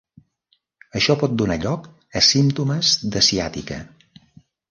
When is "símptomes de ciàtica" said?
2.29-3.77